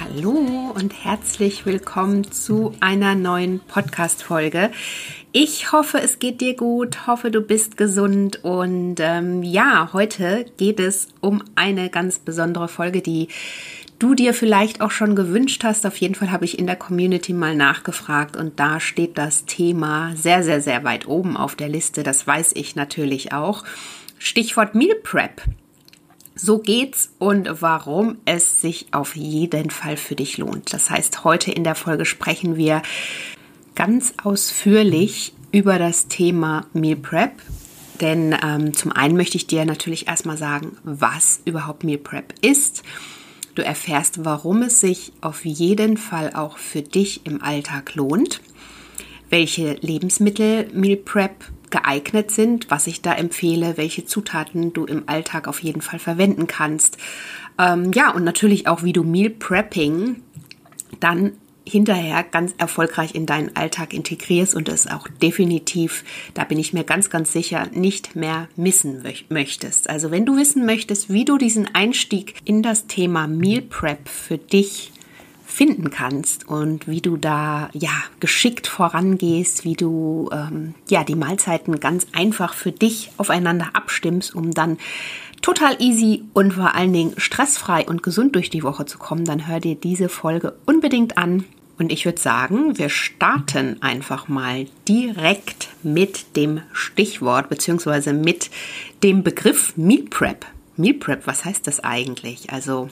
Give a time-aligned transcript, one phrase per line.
[0.00, 4.72] Hallo und herzlich willkommen zu einer neuen Podcast-Folge.
[5.30, 10.80] Ich hoffe, es geht dir gut, hoffe, du bist gesund und ähm, ja, heute geht
[10.80, 13.28] es um eine ganz besondere Folge, die
[13.98, 15.86] du dir vielleicht auch schon gewünscht hast.
[15.86, 20.14] Auf jeden Fall habe ich in der Community mal nachgefragt und da steht das Thema
[20.16, 22.02] sehr, sehr, sehr weit oben auf der Liste.
[22.02, 23.64] Das weiß ich natürlich auch.
[24.18, 25.42] Stichwort Meal Prep.
[26.34, 30.72] So geht's und warum es sich auf jeden Fall für dich lohnt.
[30.74, 32.82] Das heißt, heute in der Folge sprechen wir
[33.74, 37.32] ganz ausführlich über das Thema Meal Prep.
[38.02, 42.82] Denn ähm, zum einen möchte ich dir natürlich erstmal sagen, was überhaupt Meal Prep ist
[43.56, 48.42] Du erfährst, warum es sich auf jeden Fall auch für dich im Alltag lohnt,
[49.30, 51.32] welche Lebensmittel Meal Prep
[51.70, 56.46] geeignet sind, was ich da empfehle, welche Zutaten du im Alltag auf jeden Fall verwenden
[56.46, 56.98] kannst.
[57.58, 60.22] Ähm, ja, und natürlich auch, wie du Meal Prepping
[61.00, 61.32] dann
[61.68, 66.84] hinterher ganz erfolgreich in deinen Alltag integrierst und es auch definitiv, da bin ich mir
[66.84, 69.90] ganz, ganz sicher, nicht mehr missen möchtest.
[69.90, 74.38] Also wenn du wissen möchtest, wie du diesen Einstieg in das Thema Meal Prep für
[74.38, 74.92] dich
[75.44, 81.80] finden kannst und wie du da ja geschickt vorangehst, wie du ähm, ja die Mahlzeiten
[81.80, 84.76] ganz einfach für dich aufeinander abstimmst, um dann
[85.40, 89.46] total easy und vor allen Dingen stressfrei und gesund durch die Woche zu kommen, dann
[89.46, 91.44] hör dir diese Folge unbedingt an.
[91.78, 98.12] Und ich würde sagen, wir starten einfach mal direkt mit dem Stichwort bzw.
[98.12, 98.50] mit
[99.02, 100.46] dem Begriff Meal Prep.
[100.76, 102.50] Meal Prep, was heißt das eigentlich?
[102.50, 102.88] Also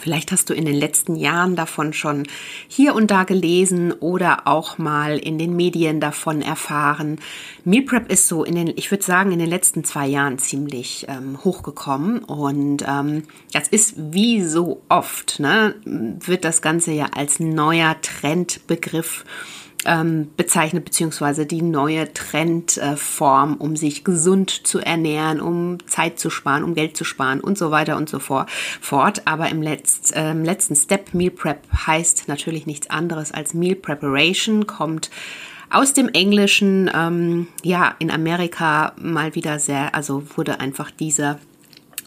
[0.00, 2.26] Vielleicht hast du in den letzten Jahren davon schon
[2.68, 7.18] hier und da gelesen oder auch mal in den Medien davon erfahren.
[7.64, 11.06] Meal Prep ist so in den, ich würde sagen, in den letzten zwei Jahren ziemlich
[11.08, 17.38] ähm, hochgekommen und ähm, das ist wie so oft, ne, wird das Ganze ja als
[17.38, 19.24] neuer Trendbegriff
[19.86, 26.64] ähm, bezeichnet, beziehungsweise die neue Trendform, um sich gesund zu ernähren, um Zeit zu sparen,
[26.64, 29.22] um Geld zu sparen und so weiter und so fort.
[29.24, 34.66] Aber im, Letzt, äh, letzten Step Meal Prep heißt natürlich nichts anderes als Meal Preparation,
[34.66, 35.10] kommt
[35.70, 41.38] aus dem Englischen, ähm, ja, in Amerika mal wieder sehr, also wurde einfach dieser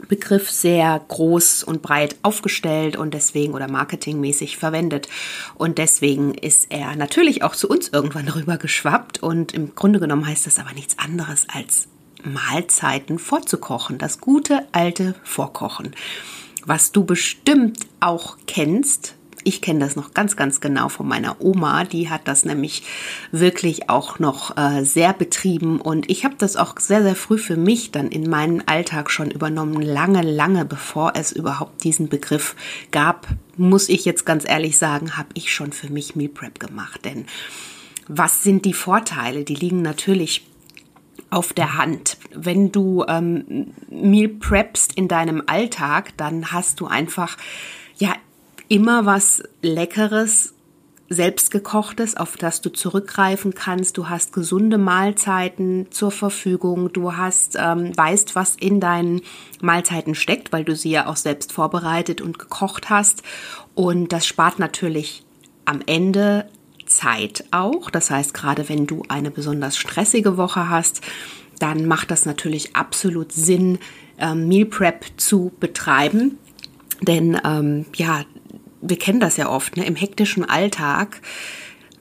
[0.08, 5.08] Begriff sehr groß und breit aufgestellt und deswegen oder marketingmäßig verwendet.
[5.56, 9.22] Und deswegen ist er natürlich auch zu uns irgendwann rüber geschwappt.
[9.22, 11.88] Und im Grunde genommen heißt das aber nichts anderes als
[12.24, 13.98] Mahlzeiten vorzukochen.
[13.98, 15.96] Das gute alte Vorkochen.
[16.66, 21.84] Was du bestimmt auch kennst, ich kenne das noch ganz, ganz genau von meiner Oma.
[21.84, 22.84] Die hat das nämlich
[23.32, 27.58] wirklich auch noch äh, sehr betrieben und ich habe das auch sehr, sehr früh für
[27.58, 29.82] mich dann in meinen Alltag schon übernommen.
[29.82, 32.56] Lange, lange bevor es überhaupt diesen Begriff
[32.92, 33.28] gab,
[33.58, 37.06] muss ich jetzt ganz ehrlich sagen, habe ich schon für mich Meal Prep gemacht.
[37.06, 37.26] Denn
[38.08, 39.44] was sind die Vorteile?
[39.44, 40.46] Die liegen natürlich
[41.30, 42.18] auf der Hand.
[42.34, 47.38] Wenn du ähm, Meal preppst in deinem Alltag, dann hast du einfach
[47.98, 48.14] ja
[48.68, 50.54] immer was Leckeres,
[51.10, 53.98] selbstgekochtes, auf das du zurückgreifen kannst.
[53.98, 56.92] Du hast gesunde Mahlzeiten zur Verfügung.
[56.92, 59.22] Du hast, ähm, weißt, was in deinen
[59.62, 63.24] Mahlzeiten steckt, weil du sie ja auch selbst vorbereitet und gekocht hast.
[63.76, 65.24] Und das spart natürlich
[65.66, 66.50] am Ende
[66.86, 67.90] Zeit auch.
[67.90, 71.02] Das heißt, gerade wenn du eine besonders stressige Woche hast,
[71.60, 73.80] dann macht das natürlich absolut Sinn,
[74.18, 76.38] ähm, Meal Prep zu betreiben.
[77.02, 78.24] Denn ähm, ja,
[78.84, 81.22] wir kennen das ja oft, ne, im hektischen Alltag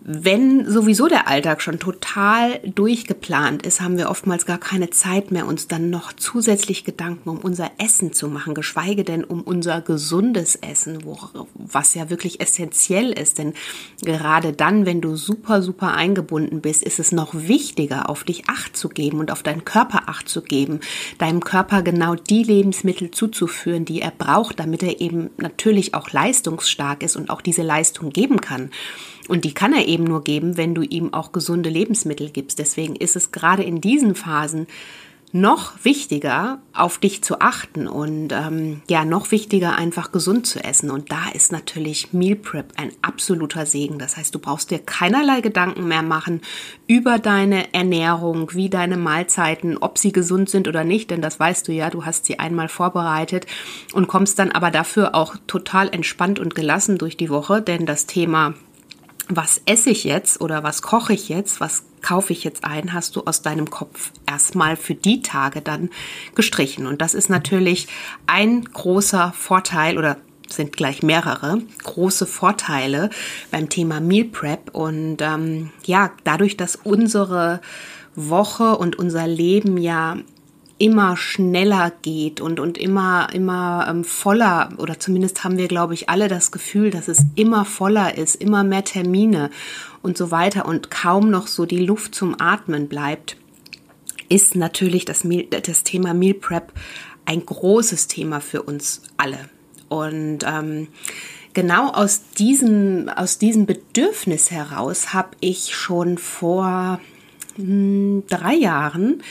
[0.04, 5.46] wenn sowieso der Alltag schon total durchgeplant ist, haben wir oftmals gar keine Zeit mehr,
[5.46, 10.56] uns dann noch zusätzlich Gedanken um unser Essen zu machen, geschweige denn um unser gesundes
[10.56, 11.19] Essen, wo,
[11.54, 13.38] was ja wirklich essentiell ist.
[13.38, 13.54] Denn
[14.02, 18.76] gerade dann, wenn du super, super eingebunden bist, ist es noch wichtiger, auf dich Acht
[18.76, 20.81] zu geben und auf deinen Körper Acht zu geben,
[21.19, 27.04] deinem Körper genau die Lebensmittel zuzuführen, die er braucht, damit er eben natürlich auch leistungsstark
[27.04, 28.70] ist und auch diese Leistung geben kann.
[29.28, 32.58] Und die kann er eben nur geben, wenn du ihm auch gesunde Lebensmittel gibst.
[32.58, 34.66] Deswegen ist es gerade in diesen Phasen
[35.34, 40.90] noch wichtiger, auf dich zu achten und ähm, ja, noch wichtiger, einfach gesund zu essen.
[40.90, 43.98] Und da ist natürlich Meal Prep ein absoluter Segen.
[43.98, 46.42] Das heißt, du brauchst dir keinerlei Gedanken mehr machen
[46.86, 51.66] über deine Ernährung, wie deine Mahlzeiten, ob sie gesund sind oder nicht, denn das weißt
[51.66, 53.46] du ja, du hast sie einmal vorbereitet
[53.94, 58.04] und kommst dann aber dafür auch total entspannt und gelassen durch die Woche, denn das
[58.04, 58.52] Thema
[59.28, 63.16] was esse ich jetzt oder was koche ich jetzt, was kaufe ich jetzt ein, hast
[63.16, 65.90] du aus deinem Kopf erstmal für die Tage dann
[66.34, 66.86] gestrichen.
[66.86, 67.86] Und das ist natürlich
[68.26, 70.16] ein großer Vorteil oder
[70.48, 73.10] sind gleich mehrere große Vorteile
[73.50, 74.74] beim Thema Meal Prep.
[74.74, 77.60] Und ähm, ja, dadurch, dass unsere
[78.14, 80.16] Woche und unser Leben ja
[80.78, 86.08] immer schneller geht und, und immer, immer ähm, voller, oder zumindest haben wir, glaube ich,
[86.08, 89.50] alle das Gefühl, dass es immer voller ist, immer mehr Termine
[90.02, 93.36] und so weiter und kaum noch so die Luft zum Atmen bleibt,
[94.28, 96.72] ist natürlich das, Meal, das Thema Meal Prep
[97.25, 99.38] ein großes Thema für uns alle.
[99.88, 100.88] Und ähm,
[101.54, 106.98] genau aus diesem, aus diesem Bedürfnis heraus habe ich schon vor
[107.56, 109.22] drei Jahren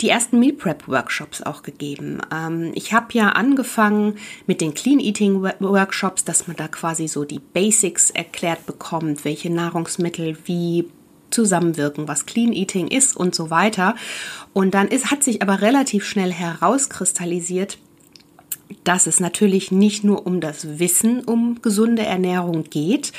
[0.00, 2.20] die ersten Meal Prep Workshops auch gegeben.
[2.32, 4.16] Ähm, ich habe ja angefangen
[4.46, 9.50] mit den Clean Eating Workshops, dass man da quasi so die Basics erklärt bekommt, welche
[9.50, 10.86] Nahrungsmittel wie
[11.30, 13.94] zusammenwirken, was Clean Eating ist und so weiter.
[14.52, 17.78] Und dann ist, hat sich aber relativ schnell herauskristallisiert,
[18.84, 23.12] dass es natürlich nicht nur um das Wissen um gesunde Ernährung geht,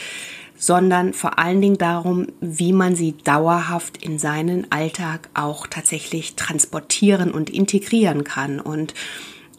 [0.61, 7.31] sondern vor allen Dingen darum, wie man sie dauerhaft in seinen Alltag auch tatsächlich transportieren
[7.31, 8.59] und integrieren kann.
[8.59, 8.93] Und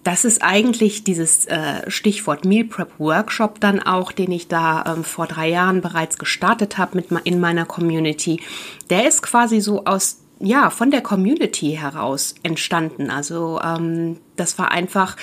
[0.05, 5.03] das ist eigentlich dieses äh, Stichwort Meal Prep Workshop dann auch, den ich da ähm,
[5.03, 8.41] vor drei Jahren bereits gestartet habe in meiner Community.
[8.89, 13.11] Der ist quasi so aus ja, von der Community heraus entstanden.
[13.11, 15.17] Also ähm, das war einfach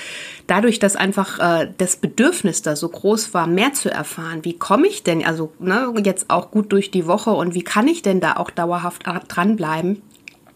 [0.48, 4.46] dadurch, dass einfach äh, das Bedürfnis da so groß war, mehr zu erfahren.
[4.46, 7.90] Wie komme ich denn, also ne, jetzt auch gut durch die Woche und wie kann
[7.90, 10.02] ich denn da auch dauerhaft dranbleiben,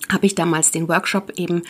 [0.09, 1.63] habe ich damals den Workshop eben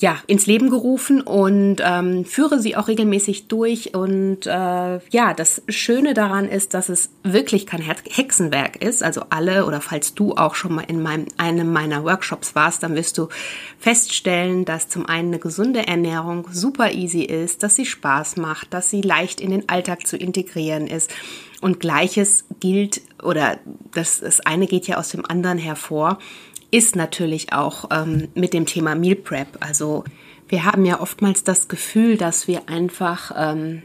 [0.00, 3.94] ja, ins Leben gerufen und ähm, führe sie auch regelmäßig durch.
[3.94, 9.02] Und äh, ja, das Schöne daran ist, dass es wirklich kein Hexenwerk ist.
[9.02, 12.94] Also alle oder falls du auch schon mal in meinem, einem meiner Workshops warst, dann
[12.94, 13.28] wirst du
[13.78, 18.88] feststellen, dass zum einen eine gesunde Ernährung super easy ist, dass sie Spaß macht, dass
[18.88, 21.10] sie leicht in den Alltag zu integrieren ist.
[21.60, 23.58] Und gleiches gilt oder
[23.92, 26.18] das, das eine geht ja aus dem anderen hervor
[26.70, 29.58] ist natürlich auch ähm, mit dem Thema Meal Prep.
[29.60, 30.04] Also
[30.48, 33.82] wir haben ja oftmals das Gefühl, dass wir einfach ähm,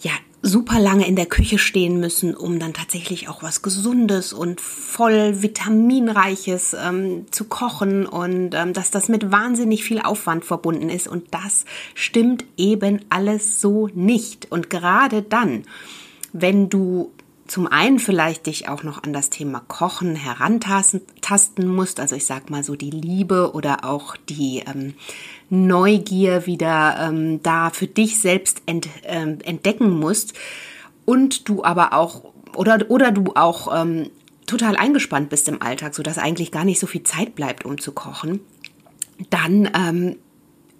[0.00, 4.60] ja super lange in der Küche stehen müssen, um dann tatsächlich auch was Gesundes und
[4.60, 11.08] voll vitaminreiches ähm, zu kochen und ähm, dass das mit wahnsinnig viel Aufwand verbunden ist.
[11.08, 11.64] Und das
[11.94, 14.50] stimmt eben alles so nicht.
[14.50, 15.64] Und gerade dann,
[16.32, 17.12] wenn du
[17.46, 22.50] zum einen vielleicht dich auch noch an das Thema Kochen herantasten musst, also ich sag
[22.50, 24.94] mal so die Liebe oder auch die ähm,
[25.48, 30.34] Neugier wieder ähm, da für dich selbst ent, ähm, entdecken musst.
[31.04, 34.10] Und du aber auch oder oder du auch ähm,
[34.46, 37.78] total eingespannt bist im Alltag, so dass eigentlich gar nicht so viel Zeit bleibt, um
[37.78, 38.40] zu kochen,
[39.30, 40.16] dann ähm,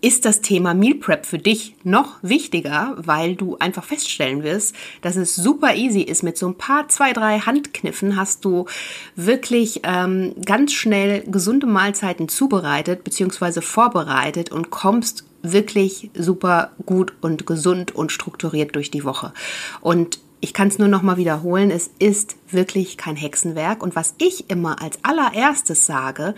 [0.00, 5.16] ist das Thema Meal Prep für dich noch wichtiger, weil du einfach feststellen wirst, dass
[5.16, 6.22] es super easy ist.
[6.22, 8.66] Mit so ein paar, zwei, drei Handkniffen hast du
[9.14, 13.60] wirklich ähm, ganz schnell gesunde Mahlzeiten zubereitet bzw.
[13.60, 19.32] vorbereitet und kommst wirklich super gut und gesund und strukturiert durch die Woche.
[19.80, 23.82] Und ich kann es nur noch mal wiederholen, es ist wirklich kein Hexenwerk.
[23.82, 26.34] Und was ich immer als allererstes sage,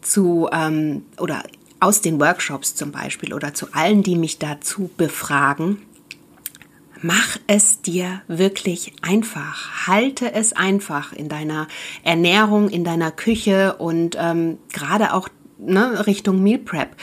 [0.00, 1.42] zu ähm, oder
[1.80, 5.78] aus den Workshops zum Beispiel oder zu allen, die mich dazu befragen,
[7.02, 9.86] mach es dir wirklich einfach.
[9.86, 11.68] Halte es einfach in deiner
[12.02, 16.96] Ernährung, in deiner Küche und ähm, gerade auch ne, Richtung Meal Prep.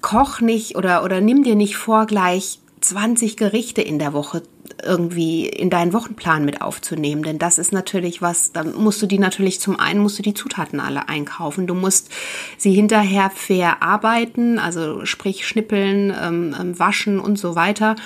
[0.00, 4.42] Koch nicht oder, oder nimm dir nicht vor, gleich 20 Gerichte in der Woche
[4.82, 7.22] irgendwie in deinen Wochenplan mit aufzunehmen.
[7.22, 10.34] Denn das ist natürlich was, da musst du die natürlich zum einen musst du die
[10.34, 11.66] Zutaten alle einkaufen.
[11.66, 12.10] Du musst
[12.56, 17.96] sie hinterher fair arbeiten, also sprich schnippeln, ähm, ähm waschen und so weiter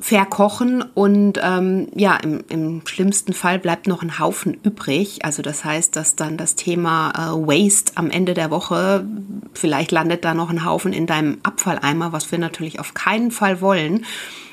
[0.00, 5.24] verkochen und ähm, ja, im, im schlimmsten Fall bleibt noch ein Haufen übrig.
[5.24, 9.06] Also das heißt, dass dann das Thema äh, Waste am Ende der Woche,
[9.54, 13.60] vielleicht landet da noch ein Haufen in deinem Abfalleimer, was wir natürlich auf keinen Fall
[13.60, 14.04] wollen.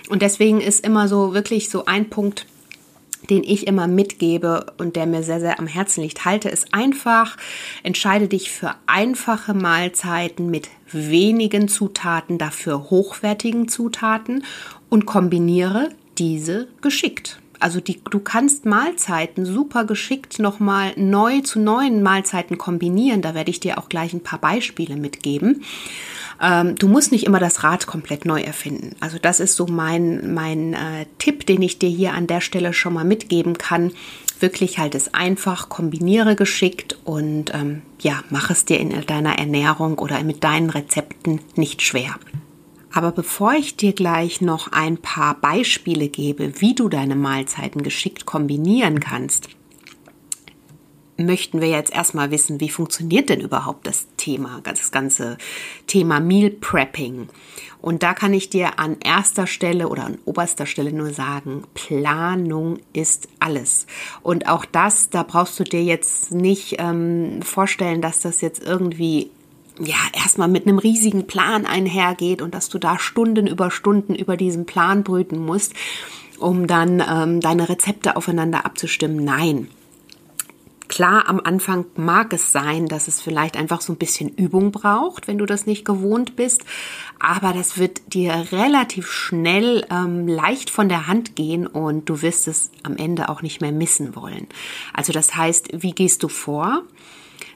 [0.10, 2.46] Und deswegen ist immer so wirklich so ein Punkt
[3.30, 6.26] den ich immer mitgebe und der mir sehr, sehr am Herzen liegt.
[6.26, 7.38] Halte es einfach,
[7.84, 14.44] entscheide dich für einfache Mahlzeiten mit wenigen Zutaten, dafür hochwertigen Zutaten
[14.92, 17.40] und kombiniere diese geschickt.
[17.60, 23.22] Also die, du kannst Mahlzeiten super geschickt nochmal neu zu neuen Mahlzeiten kombinieren.
[23.22, 25.64] Da werde ich dir auch gleich ein paar Beispiele mitgeben.
[26.42, 28.96] Ähm, du musst nicht immer das Rad komplett neu erfinden.
[29.00, 32.74] Also das ist so mein, mein äh, Tipp, den ich dir hier an der Stelle
[32.74, 33.94] schon mal mitgeben kann.
[34.40, 40.00] Wirklich halt es einfach, kombiniere geschickt und ähm, ja, mach es dir in deiner Ernährung
[40.00, 42.16] oder mit deinen Rezepten nicht schwer.
[42.94, 48.26] Aber bevor ich dir gleich noch ein paar Beispiele gebe, wie du deine Mahlzeiten geschickt
[48.26, 49.50] kombinieren kannst,
[51.18, 55.38] möchten wir jetzt erstmal wissen, wie funktioniert denn überhaupt das Thema, das ganze
[55.88, 57.30] Thema Meal Prepping.
[57.82, 62.80] Und da kann ich dir an erster Stelle oder an oberster Stelle nur sagen, Planung
[62.94, 63.88] ist alles.
[64.22, 69.32] Und auch das, da brauchst du dir jetzt nicht ähm, vorstellen, dass das jetzt irgendwie
[69.84, 74.38] ja, erstmal mit einem riesigen Plan einhergeht und dass du da Stunden über Stunden über
[74.38, 75.74] diesen Plan brüten musst,
[76.40, 79.24] um dann ähm, deine Rezepte aufeinander abzustimmen.
[79.24, 79.68] Nein.
[80.88, 85.26] Klar, am Anfang mag es sein, dass es vielleicht einfach so ein bisschen Übung braucht,
[85.30, 86.66] wenn du das nicht gewohnt bist,
[87.18, 92.50] aber das wird dir relativ schnell ähm, leicht von der Hand gehen und du wirst
[92.50, 94.48] es am Ende auch nicht mehr missen wollen.
[94.94, 96.84] Also das heißt, wie gehst du vor?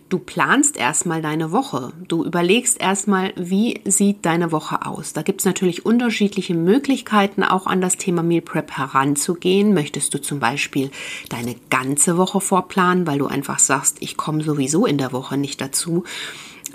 [0.07, 1.91] Du planst erstmal deine Woche.
[2.07, 5.13] Du überlegst erstmal, wie sieht deine Woche aus.
[5.13, 9.73] Da gibt es natürlich unterschiedliche Möglichkeiten, auch an das Thema Meal Prep heranzugehen.
[9.73, 10.91] Möchtest du zum Beispiel
[11.29, 15.59] deine ganze Woche vorplanen, weil du einfach sagst, ich komme sowieso in der Woche nicht
[15.59, 16.03] dazu,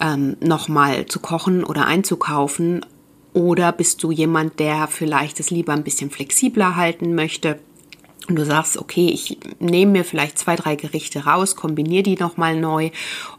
[0.01, 2.85] ähm, nochmal zu kochen oder einzukaufen.
[3.33, 7.61] Oder bist du jemand, der vielleicht es lieber ein bisschen flexibler halten möchte?
[8.31, 12.59] Und du sagst, okay, ich nehme mir vielleicht zwei, drei Gerichte raus, kombiniere die nochmal
[12.59, 12.91] neu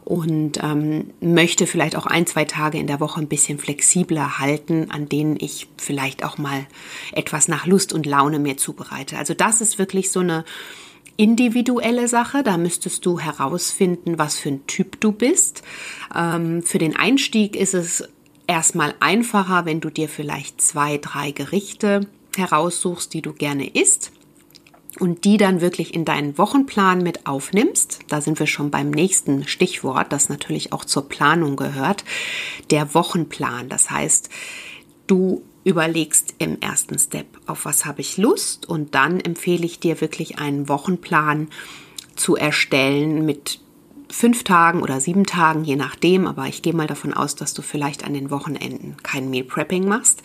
[0.04, 4.90] und ähm, möchte vielleicht auch ein, zwei Tage in der Woche ein bisschen flexibler halten,
[4.90, 6.66] an denen ich vielleicht auch mal
[7.12, 9.16] etwas nach Lust und Laune mir zubereite.
[9.16, 10.44] Also das ist wirklich so eine
[11.16, 12.42] individuelle Sache.
[12.42, 15.62] Da müsstest du herausfinden, was für ein Typ du bist.
[16.14, 18.06] Ähm, für den Einstieg ist es
[18.46, 22.06] erstmal einfacher, wenn du dir vielleicht zwei, drei Gerichte
[22.36, 24.12] heraussuchst, die du gerne isst
[24.98, 28.00] und die dann wirklich in deinen Wochenplan mit aufnimmst.
[28.08, 32.04] Da sind wir schon beim nächsten Stichwort, das natürlich auch zur Planung gehört,
[32.70, 33.68] der Wochenplan.
[33.68, 34.28] Das heißt,
[35.06, 40.00] du überlegst im ersten Step, auf was habe ich Lust und dann empfehle ich dir
[40.00, 41.48] wirklich einen Wochenplan
[42.16, 43.60] zu erstellen mit
[44.10, 47.62] fünf Tagen oder sieben Tagen, je nachdem, aber ich gehe mal davon aus, dass du
[47.62, 50.22] vielleicht an den Wochenenden kein Meal Prepping machst.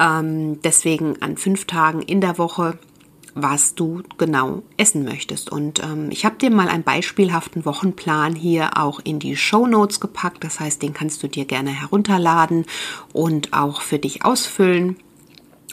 [0.00, 2.78] Ähm, deswegen an fünf Tagen in der Woche
[3.34, 5.50] was du genau essen möchtest.
[5.50, 10.00] Und ähm, ich habe dir mal einen beispielhaften Wochenplan hier auch in die Show Notes
[10.00, 10.44] gepackt.
[10.44, 12.64] Das heißt, den kannst du dir gerne herunterladen
[13.12, 14.96] und auch für dich ausfüllen.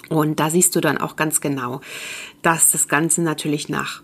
[0.09, 1.81] Und da siehst du dann auch ganz genau,
[2.41, 4.01] dass das Ganze natürlich nach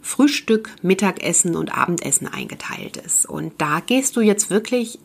[0.00, 3.26] Frühstück, Mittagessen und Abendessen eingeteilt ist.
[3.26, 4.98] Und da gehst du jetzt wirklich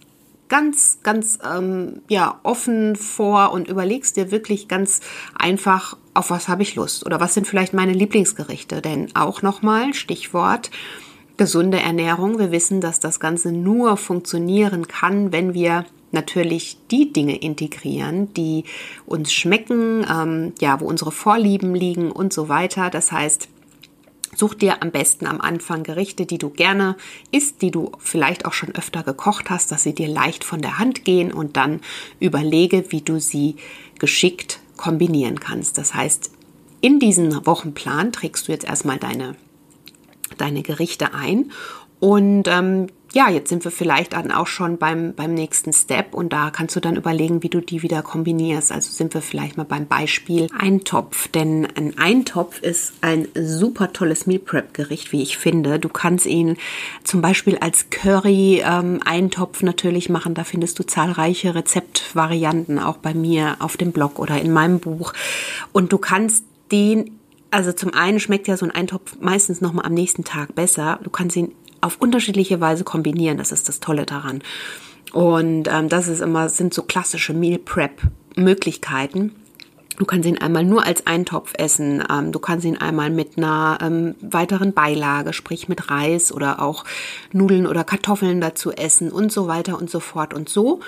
[0.49, 4.99] ganz, ganz ähm, ja, offen vor und überlegst dir wirklich ganz
[5.37, 8.81] einfach, auf was habe ich Lust oder was sind vielleicht meine Lieblingsgerichte.
[8.81, 10.71] Denn auch nochmal, Stichwort,
[11.37, 12.37] gesunde Ernährung.
[12.37, 18.65] Wir wissen, dass das Ganze nur funktionieren kann, wenn wir natürlich die Dinge integrieren, die
[19.05, 22.89] uns schmecken, ähm, ja, wo unsere Vorlieben liegen und so weiter.
[22.89, 23.47] Das heißt,
[24.35, 26.95] Such dir am besten am Anfang Gerichte, die du gerne
[27.31, 30.77] isst, die du vielleicht auch schon öfter gekocht hast, dass sie dir leicht von der
[30.77, 31.81] Hand gehen und dann
[32.19, 33.55] überlege, wie du sie
[33.97, 35.77] geschickt kombinieren kannst.
[35.77, 36.31] Das heißt,
[36.81, 39.35] in diesen Wochenplan trägst du jetzt erstmal deine,
[40.37, 41.51] deine Gerichte ein
[41.99, 46.31] und ähm, ja, jetzt sind wir vielleicht dann auch schon beim, beim nächsten Step und
[46.31, 48.71] da kannst du dann überlegen, wie du die wieder kombinierst.
[48.71, 54.27] Also sind wir vielleicht mal beim Beispiel Eintopf, denn ein Eintopf ist ein super tolles
[54.27, 55.79] Meal Prep Gericht, wie ich finde.
[55.79, 56.57] Du kannst ihn
[57.03, 60.35] zum Beispiel als Curry ähm, Eintopf natürlich machen.
[60.35, 65.13] Da findest du zahlreiche Rezeptvarianten auch bei mir auf dem Blog oder in meinem Buch.
[65.71, 67.15] Und du kannst den
[67.51, 70.99] also zum einen schmeckt ja so ein Eintopf meistens noch mal am nächsten Tag besser.
[71.03, 71.51] Du kannst ihn
[71.81, 73.37] auf unterschiedliche Weise kombinieren.
[73.37, 74.41] Das ist das Tolle daran.
[75.11, 78.01] Und ähm, das ist immer, sind so klassische Meal Prep
[78.35, 79.35] Möglichkeiten.
[79.97, 82.01] Du kannst ihn einmal nur als Eintopf essen.
[82.09, 86.85] Ähm, du kannst ihn einmal mit einer ähm, weiteren Beilage, sprich mit Reis oder auch
[87.33, 90.33] Nudeln oder Kartoffeln dazu essen und so weiter und so fort.
[90.33, 90.79] Und so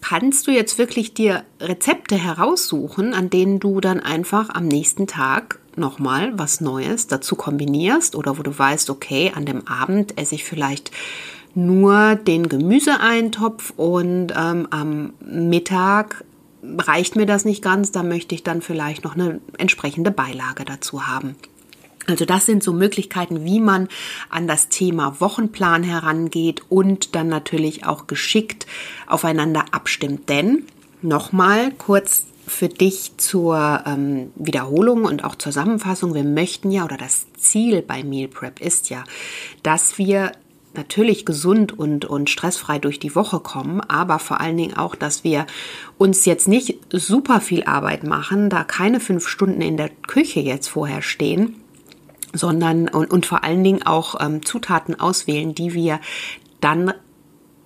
[0.00, 5.58] kannst du jetzt wirklich dir Rezepte heraussuchen, an denen du dann einfach am nächsten Tag
[5.76, 10.44] nochmal was Neues dazu kombinierst oder wo du weißt, okay, an dem Abend esse ich
[10.44, 10.90] vielleicht
[11.54, 16.24] nur den Gemüseeintopf und ähm, am Mittag
[16.62, 21.06] reicht mir das nicht ganz, da möchte ich dann vielleicht noch eine entsprechende Beilage dazu
[21.06, 21.36] haben.
[22.06, 23.88] Also das sind so Möglichkeiten, wie man
[24.28, 28.66] an das Thema Wochenplan herangeht und dann natürlich auch geschickt
[29.06, 30.28] aufeinander abstimmt.
[30.28, 30.64] Denn
[31.00, 36.14] nochmal kurz für dich zur ähm, Wiederholung und auch Zusammenfassung.
[36.14, 39.04] Wir möchten ja, oder das Ziel bei Meal Prep ist ja,
[39.62, 40.32] dass wir
[40.76, 45.24] natürlich gesund und, und stressfrei durch die Woche kommen, aber vor allen Dingen auch, dass
[45.24, 45.46] wir
[45.98, 50.68] uns jetzt nicht super viel Arbeit machen, da keine fünf Stunden in der Küche jetzt
[50.68, 51.56] vorher stehen,
[52.32, 56.00] sondern und, und vor allen Dingen auch ähm, Zutaten auswählen, die wir
[56.60, 56.92] dann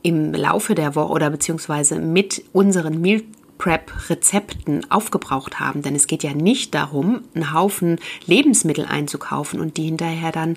[0.02, 3.22] im Laufe der Woche oder beziehungsweise mit unseren Meal
[3.58, 5.82] Prep-Rezepten aufgebraucht haben.
[5.82, 10.56] Denn es geht ja nicht darum, einen Haufen Lebensmittel einzukaufen und die hinterher dann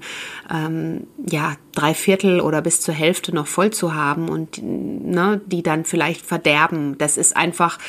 [0.49, 5.63] ähm, ja drei Viertel oder bis zur Hälfte noch voll zu haben und ne, die
[5.63, 6.97] dann vielleicht verderben.
[6.97, 7.79] Das ist einfach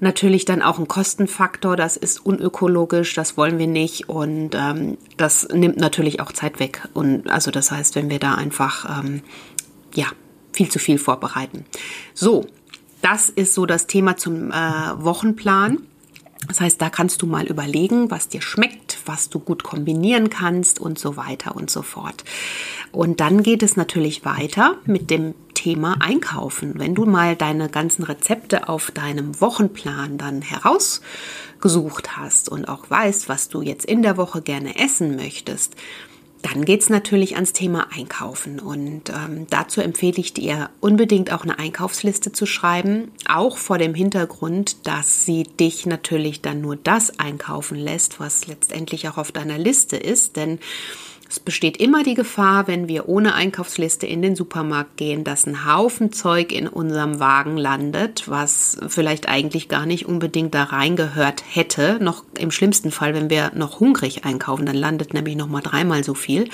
[0.00, 5.48] natürlich dann auch ein Kostenfaktor, das ist unökologisch, das wollen wir nicht und ähm, das
[5.52, 6.88] nimmt natürlich auch Zeit weg.
[6.94, 9.22] Und also das heißt, wenn wir da einfach ähm,
[9.94, 10.06] ja
[10.52, 11.64] viel zu viel vorbereiten.
[12.14, 12.46] So,
[13.02, 15.78] das ist so das Thema zum äh, Wochenplan.
[16.48, 20.80] Das heißt, da kannst du mal überlegen, was dir schmeckt, was du gut kombinieren kannst
[20.80, 22.24] und so weiter und so fort.
[22.92, 26.78] Und dann geht es natürlich weiter mit dem Thema Einkaufen.
[26.78, 33.28] Wenn du mal deine ganzen Rezepte auf deinem Wochenplan dann herausgesucht hast und auch weißt,
[33.28, 35.76] was du jetzt in der Woche gerne essen möchtest,
[36.42, 38.60] dann geht es natürlich ans Thema Einkaufen.
[38.60, 43.94] Und ähm, dazu empfehle ich dir unbedingt auch eine Einkaufsliste zu schreiben, auch vor dem
[43.94, 49.58] Hintergrund, dass sie dich natürlich dann nur das einkaufen lässt, was letztendlich auch auf deiner
[49.58, 50.58] Liste ist, denn
[51.30, 55.64] es besteht immer die Gefahr, wenn wir ohne Einkaufsliste in den Supermarkt gehen, dass ein
[55.64, 61.98] Haufen Zeug in unserem Wagen landet, was vielleicht eigentlich gar nicht unbedingt da reingehört hätte.
[62.02, 66.02] Noch im schlimmsten Fall, wenn wir noch hungrig einkaufen, dann landet nämlich noch mal dreimal
[66.02, 66.48] so viel.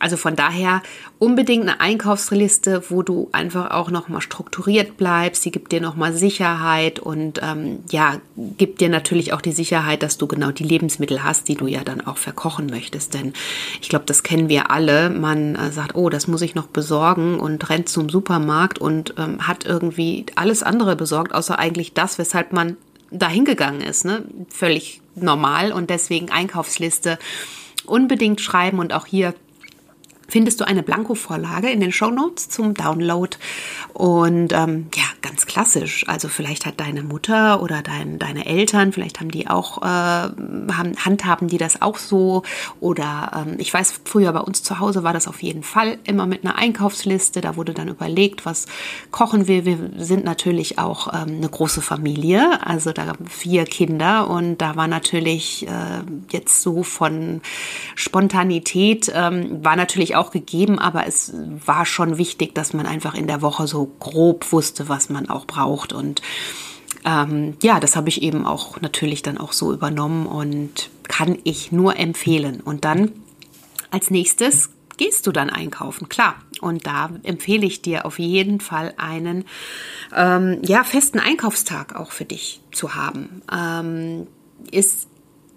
[0.00, 0.82] Also von daher
[1.18, 5.42] unbedingt eine Einkaufsliste, wo du einfach auch nochmal strukturiert bleibst.
[5.42, 8.16] Sie gibt dir nochmal Sicherheit und ähm, ja,
[8.56, 11.84] gibt dir natürlich auch die Sicherheit, dass du genau die Lebensmittel hast, die du ja
[11.84, 13.12] dann auch verkochen möchtest.
[13.12, 13.34] Denn
[13.82, 15.10] ich glaube, das kennen wir alle.
[15.10, 19.46] Man äh, sagt, oh, das muss ich noch besorgen und rennt zum Supermarkt und ähm,
[19.46, 22.78] hat irgendwie alles andere besorgt, außer eigentlich das, weshalb man
[23.10, 24.06] dahin gegangen ist.
[24.06, 24.24] Ne?
[24.48, 27.18] Völlig normal und deswegen Einkaufsliste
[27.84, 29.34] unbedingt schreiben und auch hier
[30.30, 33.36] findest du eine Blanko-Vorlage in den Show Notes zum Download.
[33.92, 36.04] Und ähm, ja, ganz klassisch.
[36.08, 40.94] Also vielleicht hat deine Mutter oder dein, deine Eltern, vielleicht haben die auch, äh, haben,
[41.04, 42.42] handhaben die das auch so.
[42.80, 46.26] Oder ähm, ich weiß, früher bei uns zu Hause war das auf jeden Fall immer
[46.26, 47.40] mit einer Einkaufsliste.
[47.40, 48.66] Da wurde dann überlegt, was
[49.10, 49.64] kochen wir.
[49.64, 54.86] Wir sind natürlich auch ähm, eine große Familie, also da vier Kinder und da war
[54.86, 57.40] natürlich äh, jetzt so von
[57.94, 61.32] Spontanität ähm, war natürlich auch auch gegeben, aber es
[61.66, 65.46] war schon wichtig, dass man einfach in der Woche so grob wusste, was man auch
[65.46, 65.92] braucht.
[65.92, 66.22] Und
[67.04, 71.72] ähm, ja, das habe ich eben auch natürlich dann auch so übernommen und kann ich
[71.72, 72.60] nur empfehlen.
[72.60, 73.12] Und dann
[73.90, 76.36] als nächstes gehst du dann einkaufen, klar.
[76.60, 79.46] Und da empfehle ich dir auf jeden Fall einen
[80.14, 83.42] ähm, ja, festen Einkaufstag auch für dich zu haben.
[83.50, 84.26] Ähm,
[84.70, 85.08] ist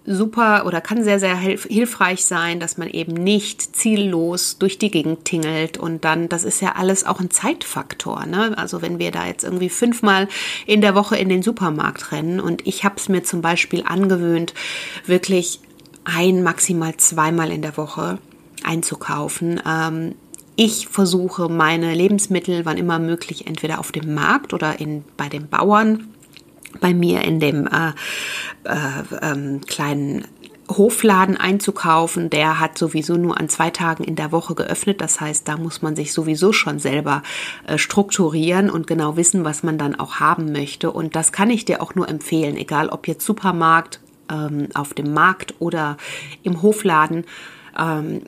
[0.06, 5.24] super oder kann sehr, sehr hilfreich sein, dass man eben nicht ziellos durch die Gegend
[5.24, 8.26] tingelt und dann, das ist ja alles auch ein Zeitfaktor.
[8.26, 8.56] Ne?
[8.58, 10.28] Also wenn wir da jetzt irgendwie fünfmal
[10.66, 14.52] in der Woche in den Supermarkt rennen und ich habe es mir zum Beispiel angewöhnt,
[15.06, 15.60] wirklich
[16.04, 18.18] ein, maximal zweimal in der Woche
[18.62, 19.60] einzukaufen.
[19.66, 20.14] Ähm,
[20.56, 25.48] ich versuche meine Lebensmittel, wann immer möglich, entweder auf dem Markt oder in, bei den
[25.48, 26.13] Bauern
[26.80, 27.92] bei mir in dem äh,
[28.64, 28.72] äh,
[29.22, 30.24] ähm, kleinen
[30.68, 32.30] Hofladen einzukaufen.
[32.30, 35.00] Der hat sowieso nur an zwei Tagen in der Woche geöffnet.
[35.00, 37.22] Das heißt, da muss man sich sowieso schon selber
[37.66, 40.90] äh, strukturieren und genau wissen, was man dann auch haben möchte.
[40.90, 45.12] Und das kann ich dir auch nur empfehlen, egal ob jetzt Supermarkt, ähm, auf dem
[45.12, 45.96] Markt oder
[46.42, 47.24] im Hofladen.
[47.78, 48.22] Ähm,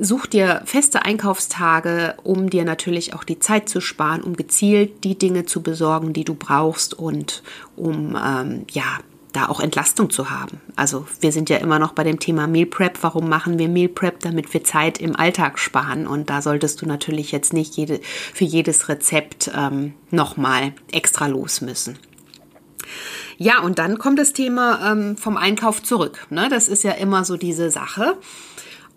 [0.00, 5.18] such dir feste Einkaufstage, um dir natürlich auch die Zeit zu sparen, um gezielt die
[5.18, 7.42] Dinge zu besorgen, die du brauchst und
[7.76, 8.84] um ähm, ja
[9.36, 10.60] da auch Entlastung zu haben.
[10.76, 12.98] Also wir sind ja immer noch bei dem Thema Meal Prep.
[13.02, 14.20] Warum machen wir Meal Prep?
[14.20, 16.06] Damit wir Zeit im Alltag sparen.
[16.06, 18.00] Und da solltest du natürlich jetzt nicht jede,
[18.32, 21.98] für jedes Rezept ähm, nochmal extra los müssen.
[23.36, 26.26] Ja, und dann kommt das Thema ähm, vom Einkauf zurück.
[26.30, 26.48] Ne?
[26.48, 28.16] Das ist ja immer so diese Sache.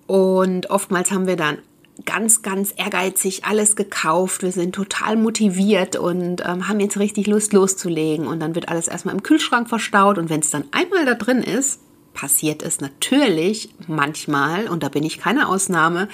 [0.10, 1.60] Und oftmals haben wir dann
[2.04, 4.42] ganz, ganz ehrgeizig alles gekauft.
[4.42, 8.26] Wir sind total motiviert und ähm, haben jetzt richtig Lust loszulegen.
[8.26, 10.18] Und dann wird alles erstmal im Kühlschrank verstaut.
[10.18, 11.82] Und wenn es dann einmal da drin ist,
[12.16, 16.08] passiert es natürlich manchmal, und da bin ich keine Ausnahme,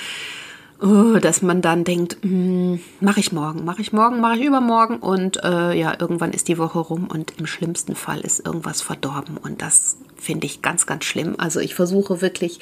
[0.81, 4.97] oh, dass man dann denkt, hm, mache ich morgen, mache ich morgen, mache ich übermorgen
[4.97, 9.37] und äh, ja, irgendwann ist die Woche rum und im schlimmsten Fall ist irgendwas verdorben
[9.37, 11.35] und das finde ich ganz, ganz schlimm.
[11.37, 12.59] Also ich versuche wirklich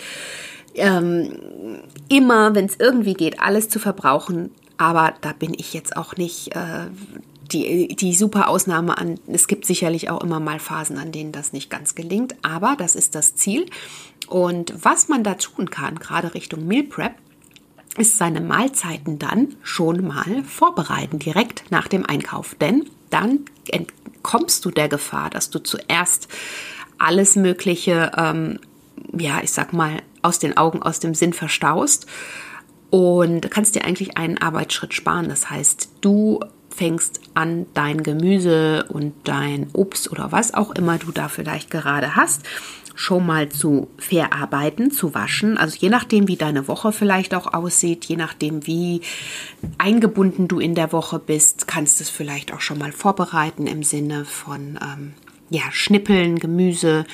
[0.75, 6.15] ähm, immer, wenn es irgendwie geht, alles zu verbrauchen, aber da bin ich jetzt auch
[6.15, 6.87] nicht äh,
[7.51, 9.19] die, die super Ausnahme an.
[9.27, 12.95] Es gibt sicherlich auch immer mal Phasen, an denen das nicht ganz gelingt, aber das
[12.95, 13.65] ist das Ziel.
[14.27, 17.13] Und was man da tun kann, gerade Richtung Meal Prep,
[17.97, 22.55] ist seine Mahlzeiten dann schon mal vorbereiten, direkt nach dem Einkauf.
[22.55, 26.27] Denn dann entkommst du der Gefahr, dass du zuerst
[26.97, 28.59] alles Mögliche, ähm,
[29.15, 32.07] ja, ich sag mal, aus den Augen, aus dem Sinn verstaust
[32.89, 35.29] und kannst dir eigentlich einen Arbeitsschritt sparen.
[35.29, 41.11] Das heißt, du fängst an, dein Gemüse und dein Obst oder was auch immer du
[41.11, 42.43] da vielleicht gerade hast,
[42.95, 45.57] schon mal zu verarbeiten, zu waschen.
[45.57, 49.01] Also je nachdem, wie deine Woche vielleicht auch aussieht, je nachdem, wie
[49.77, 53.83] eingebunden du in der Woche bist, kannst du es vielleicht auch schon mal vorbereiten im
[53.83, 55.13] Sinne von ähm,
[55.49, 57.05] ja, Schnippeln, Gemüse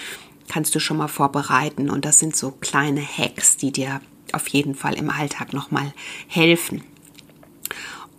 [0.49, 1.89] kannst du schon mal vorbereiten.
[1.89, 4.01] Und das sind so kleine Hacks, die dir
[4.33, 5.93] auf jeden Fall im Alltag nochmal
[6.27, 6.83] helfen.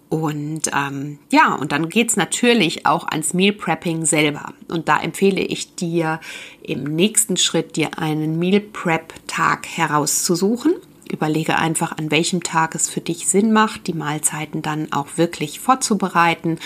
[0.08, 4.54] Und ähm, ja, und dann geht's natürlich auch ans Meal Prepping selber.
[4.68, 6.20] Und da empfehle ich dir
[6.62, 10.74] im nächsten Schritt, dir einen Meal Prep Tag herauszusuchen.
[11.08, 15.60] Überlege einfach, an welchem Tag es für dich Sinn macht, die Mahlzeiten dann auch wirklich
[15.60, 16.58] vorzubereiten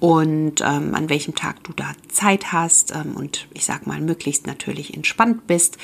[0.00, 4.46] und ähm, an welchem Tag du da Zeit hast ähm, und ich sag mal möglichst
[4.46, 5.76] natürlich entspannt bist.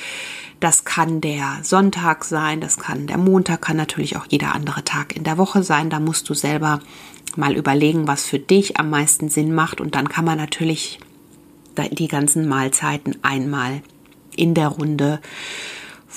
[0.59, 5.15] Das kann der Sonntag sein, das kann der Montag, kann natürlich auch jeder andere Tag
[5.15, 5.91] in der Woche sein.
[5.91, 6.79] Da musst du selber
[7.35, 10.99] mal überlegen, was für dich am meisten Sinn macht und dann kann man natürlich
[11.91, 13.83] die ganzen Mahlzeiten einmal
[14.35, 15.19] in der Runde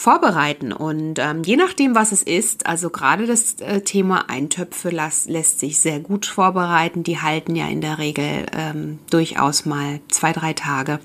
[0.00, 0.72] vorbereiten.
[0.72, 5.60] Und ähm, je nachdem, was es ist, also gerade das äh, Thema Eintöpfe las, lässt
[5.60, 7.02] sich sehr gut vorbereiten.
[7.02, 11.00] Die halten ja in der Regel ähm, durchaus mal zwei, drei Tage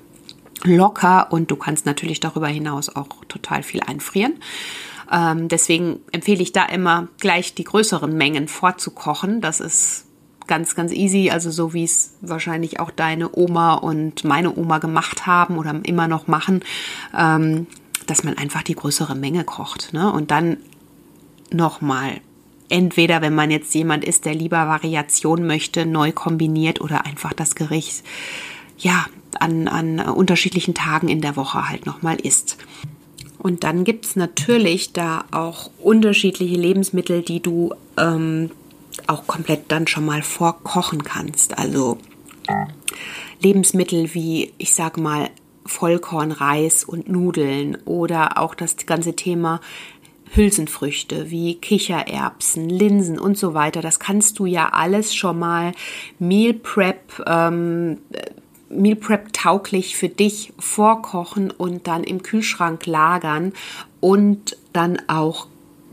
[0.64, 4.34] locker und du kannst natürlich darüber hinaus auch total viel einfrieren.
[5.12, 9.42] Ähm, deswegen empfehle ich da immer gleich die größeren Mengen vorzukochen.
[9.42, 10.06] Das ist
[10.46, 15.26] ganz, ganz easy, also so wie es wahrscheinlich auch deine Oma und meine Oma gemacht
[15.26, 16.64] haben oder immer noch machen.
[17.16, 17.66] Ähm,
[18.06, 19.92] dass man einfach die größere Menge kocht.
[19.92, 20.12] Ne?
[20.12, 20.58] Und dann
[21.52, 22.20] nochmal,
[22.68, 27.54] entweder wenn man jetzt jemand ist, der lieber Variation möchte, neu kombiniert oder einfach das
[27.54, 28.02] Gericht,
[28.78, 29.06] ja,
[29.38, 32.56] an, an unterschiedlichen Tagen in der Woche halt nochmal isst.
[33.38, 38.50] Und dann gibt es natürlich da auch unterschiedliche Lebensmittel, die du ähm,
[39.06, 41.58] auch komplett dann schon mal vorkochen kannst.
[41.58, 41.98] Also
[43.40, 45.30] Lebensmittel wie, ich sag mal,
[45.66, 49.60] Vollkornreis und Nudeln oder auch das ganze Thema
[50.32, 53.80] Hülsenfrüchte wie Kichererbsen, Linsen und so weiter.
[53.80, 55.72] Das kannst du ja alles schon mal
[56.18, 57.98] Meal Prep, ähm,
[58.68, 63.52] Meal Prep tauglich für dich vorkochen und dann im Kühlschrank lagern
[64.00, 65.46] und dann auch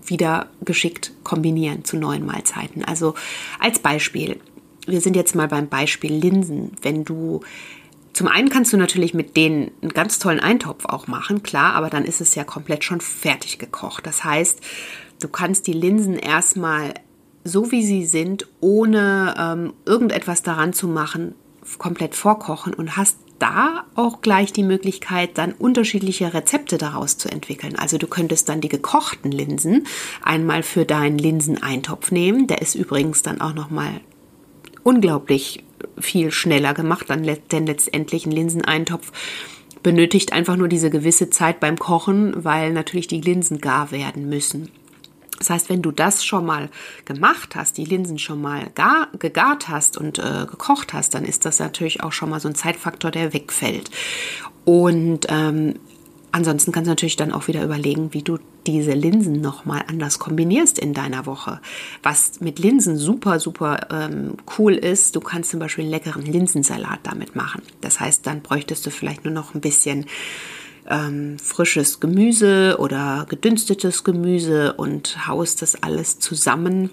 [0.06, 2.84] wieder geschickt kombinieren zu neuen Mahlzeiten.
[2.84, 3.14] Also
[3.60, 4.40] als Beispiel,
[4.86, 6.72] wir sind jetzt mal beim Beispiel Linsen.
[6.82, 7.42] Wenn du
[8.14, 11.90] zum einen kannst du natürlich mit denen einen ganz tollen Eintopf auch machen, klar, aber
[11.90, 14.06] dann ist es ja komplett schon fertig gekocht.
[14.06, 14.60] Das heißt,
[15.20, 16.94] du kannst die Linsen erstmal
[17.44, 21.36] so wie sie sind, ohne ähm, irgendetwas daran zu machen,
[21.78, 27.78] komplett vorkochen und hast da auch gleich die Möglichkeit, dann unterschiedliche Rezepte daraus zu entwickeln.
[27.78, 29.86] Also du könntest dann die gekochten Linsen
[30.22, 32.48] einmal für deinen Linseneintopf nehmen.
[32.48, 34.00] Der ist übrigens dann auch noch mal
[34.84, 35.64] unglaublich
[36.00, 39.12] viel schneller gemacht, denn letztendlich ein Linseneintopf
[39.84, 44.70] benötigt einfach nur diese gewisse Zeit beim Kochen, weil natürlich die Linsen gar werden müssen.
[45.40, 46.70] Das heißt, wenn du das schon mal
[47.04, 51.44] gemacht hast, die Linsen schon mal gar, gegart hast und äh, gekocht hast, dann ist
[51.44, 53.92] das natürlich auch schon mal so ein Zeitfaktor, der wegfällt.
[54.64, 55.76] Und ähm,
[56.34, 60.80] Ansonsten kannst du natürlich dann auch wieder überlegen, wie du diese Linsen nochmal anders kombinierst
[60.80, 61.62] in deiner Woche.
[62.02, 67.02] Was mit Linsen super, super ähm, cool ist, du kannst zum Beispiel einen leckeren Linsensalat
[67.04, 67.62] damit machen.
[67.82, 70.08] Das heißt, dann bräuchtest du vielleicht nur noch ein bisschen
[70.90, 76.90] ähm, frisches Gemüse oder gedünstetes Gemüse und haust das alles zusammen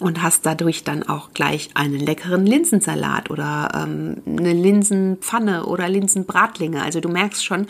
[0.00, 6.82] und hast dadurch dann auch gleich einen leckeren Linsensalat oder ähm, eine Linsenpfanne oder Linsenbratlinge.
[6.82, 7.66] Also du merkst schon,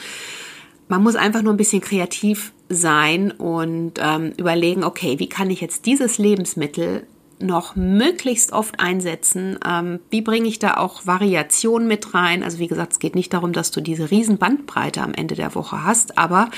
[0.89, 5.61] man muss einfach nur ein bisschen kreativ sein und ähm, überlegen, okay, wie kann ich
[5.61, 7.07] jetzt dieses Lebensmittel
[7.39, 9.59] noch möglichst oft einsetzen?
[9.67, 12.43] Ähm, wie bringe ich da auch Variation mit rein?
[12.43, 15.55] Also wie gesagt, es geht nicht darum, dass du diese riesen Bandbreite am Ende der
[15.55, 16.51] Woche hast, aber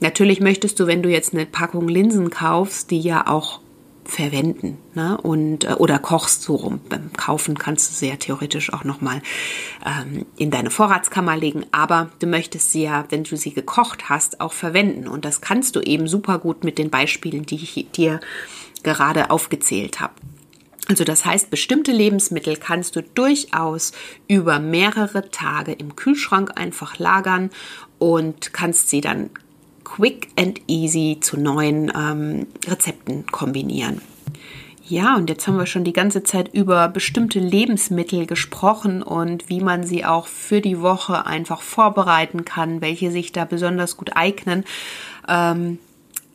[0.00, 3.60] natürlich möchtest du, wenn du jetzt eine Packung Linsen kaufst, die ja auch
[4.04, 5.18] verwenden ne?
[5.18, 6.80] und äh, oder kochst so rum.
[6.88, 9.22] Beim Kaufen kannst du sie ja theoretisch auch noch mal
[9.84, 14.40] ähm, in deine Vorratskammer legen, aber du möchtest sie ja, wenn du sie gekocht hast,
[14.40, 18.20] auch verwenden und das kannst du eben super gut mit den Beispielen, die ich dir
[18.82, 20.14] gerade aufgezählt habe.
[20.88, 23.92] Also das heißt, bestimmte Lebensmittel kannst du durchaus
[24.28, 27.50] über mehrere Tage im Kühlschrank einfach lagern
[27.98, 29.30] und kannst sie dann
[29.94, 34.00] quick and easy zu neuen ähm, Rezepten kombinieren.
[34.86, 39.60] Ja, und jetzt haben wir schon die ganze Zeit über bestimmte Lebensmittel gesprochen und wie
[39.60, 44.64] man sie auch für die Woche einfach vorbereiten kann, welche sich da besonders gut eignen.
[45.28, 45.78] Ähm,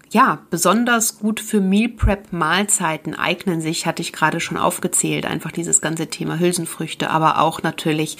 [0.09, 5.51] ja, besonders gut für Meal Prep Mahlzeiten eignen sich, hatte ich gerade schon aufgezählt, einfach
[5.51, 8.17] dieses ganze Thema Hülsenfrüchte, aber auch natürlich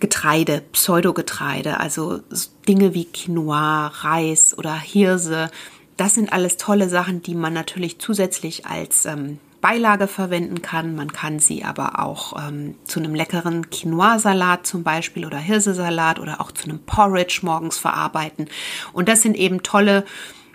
[0.00, 2.20] Getreide, Pseudogetreide, also
[2.68, 5.50] Dinge wie Quinoa, Reis oder Hirse.
[5.96, 10.94] Das sind alles tolle Sachen, die man natürlich zusätzlich als ähm, Beilage verwenden kann.
[10.94, 16.40] Man kann sie aber auch ähm, zu einem leckeren Quinoa-Salat zum Beispiel oder Hirsesalat oder
[16.40, 18.48] auch zu einem Porridge morgens verarbeiten.
[18.92, 20.04] Und das sind eben tolle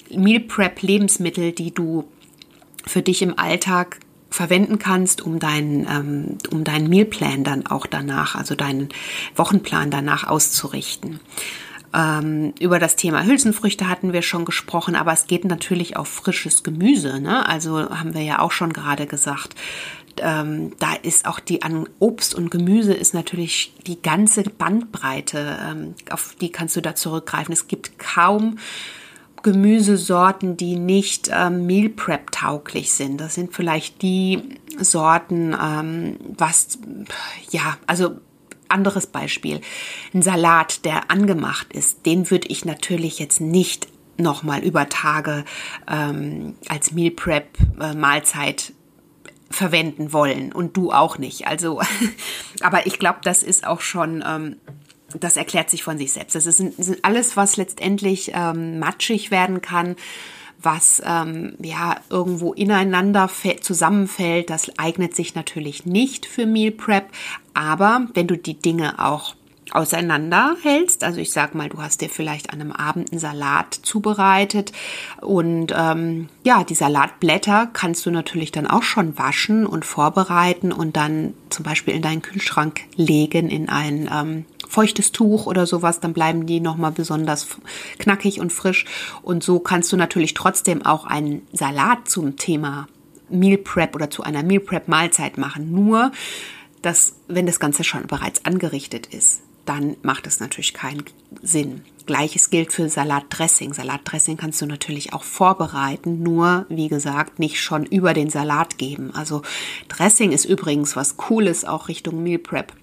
[0.10, 2.06] Meal Prep Lebensmittel, die du
[2.86, 4.00] für dich im Alltag
[4.32, 8.90] verwenden kannst, um deinen, ähm, um deinen Mealplan dann auch danach, also deinen
[9.36, 11.20] Wochenplan danach auszurichten.
[11.94, 16.64] Ähm, über das Thema Hülsenfrüchte hatten wir schon gesprochen, aber es geht natürlich auch frisches
[16.64, 17.20] Gemüse.
[17.20, 17.48] Ne?
[17.48, 19.56] Also haben wir ja auch schon gerade gesagt.
[20.18, 26.36] Ähm, da ist auch die an Obst und Gemüse ist natürlich die ganze Bandbreite, auf
[26.40, 27.54] die kannst du da zurückgreifen.
[27.54, 28.58] Es gibt kaum
[29.44, 33.20] Gemüsesorten, die nicht ähm, Meal Prep tauglich sind.
[33.20, 34.42] Das sind vielleicht die
[34.80, 36.80] Sorten, ähm, was,
[37.50, 38.16] ja, also
[38.70, 39.62] anderes Beispiel.
[40.14, 45.46] Ein Salat, der angemacht ist, den würde ich natürlich jetzt nicht nochmal über Tage
[45.90, 48.74] ähm, als Meal Prep äh, Mahlzeit
[49.50, 51.48] verwenden wollen und du auch nicht.
[51.48, 51.82] Also,
[52.62, 54.58] aber ich glaube, das ist auch schon ähm,
[55.20, 56.36] das erklärt sich von sich selbst.
[56.36, 59.96] Das ist, ist alles, was letztendlich ähm, matschig werden kann,
[60.60, 63.30] was ähm, ja irgendwo ineinander
[63.62, 64.50] zusammenfällt.
[64.50, 67.10] Das eignet sich natürlich nicht für Meal Prep,
[67.54, 69.36] aber wenn du die Dinge auch
[69.72, 71.04] auseinanderhältst.
[71.04, 74.72] Also ich sag mal, du hast dir vielleicht an einem Abend einen Salat zubereitet
[75.22, 80.98] und ähm, ja, die Salatblätter kannst du natürlich dann auch schon waschen und vorbereiten und
[80.98, 86.14] dann zum Beispiel in deinen Kühlschrank legen in ein ähm, feuchtes Tuch oder sowas, dann
[86.14, 87.48] bleiben die nochmal besonders
[88.00, 88.86] knackig und frisch.
[89.22, 92.88] Und so kannst du natürlich trotzdem auch einen Salat zum Thema
[93.30, 95.72] Meal Prep oder zu einer Meal Prep Mahlzeit machen.
[95.72, 96.12] Nur,
[96.82, 101.04] dass, wenn das Ganze schon bereits angerichtet ist, dann macht es natürlich keinen
[101.42, 101.84] Sinn.
[102.06, 103.74] Gleiches gilt für Salatdressing.
[103.74, 109.14] Salatdressing kannst du natürlich auch vorbereiten, nur wie gesagt nicht schon über den Salat geben.
[109.14, 109.44] Also
[109.88, 112.74] Dressing ist übrigens was Cooles auch Richtung Meal Prep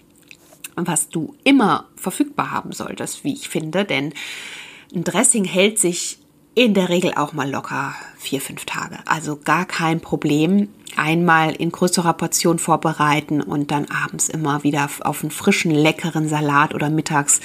[0.86, 4.12] was du immer verfügbar haben solltest, wie ich finde, denn
[4.94, 6.18] ein Dressing hält sich
[6.54, 8.98] in der Regel auch mal locker vier, fünf Tage.
[9.06, 10.68] Also gar kein Problem.
[10.96, 16.74] Einmal in größerer Portion vorbereiten und dann abends immer wieder auf einen frischen, leckeren Salat
[16.74, 17.40] oder mittags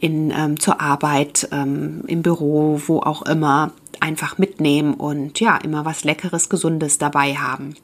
[0.00, 5.84] in, ähm, zur Arbeit, ähm, im Büro, wo auch immer, einfach mitnehmen und ja, immer
[5.84, 7.76] was Leckeres, Gesundes dabei haben.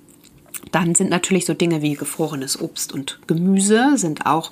[0.73, 4.51] Dann sind natürlich so Dinge wie gefrorenes Obst und Gemüse sind auch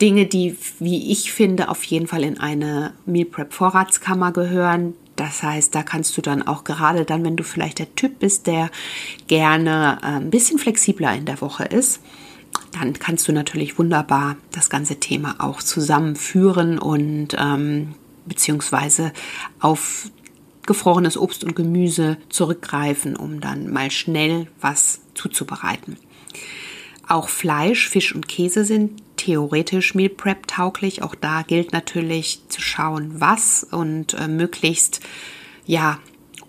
[0.00, 4.94] Dinge, die, wie ich finde, auf jeden Fall in eine Meal Prep Vorratskammer gehören.
[5.16, 8.46] Das heißt, da kannst du dann auch gerade dann, wenn du vielleicht der Typ bist,
[8.46, 8.70] der
[9.26, 12.00] gerne äh, ein bisschen flexibler in der Woche ist,
[12.72, 17.94] dann kannst du natürlich wunderbar das ganze Thema auch zusammenführen und ähm,
[18.26, 19.12] beziehungsweise
[19.60, 20.10] auf
[20.66, 25.96] gefrorenes Obst und Gemüse zurückgreifen, um dann mal schnell was zuzubereiten.
[27.08, 31.02] Auch Fleisch, Fisch und Käse sind theoretisch Meal Prep tauglich.
[31.02, 35.00] Auch da gilt natürlich zu schauen, was und äh, möglichst
[35.66, 35.98] ja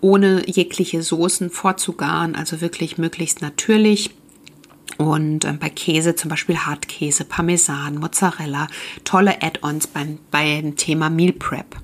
[0.00, 4.10] ohne jegliche Soßen vorzugaren, also wirklich möglichst natürlich.
[4.98, 8.66] Und äh, bei Käse zum Beispiel Hartkäse, Parmesan, Mozzarella,
[9.04, 11.76] tolle Add-ons beim, beim Thema Meal Prep.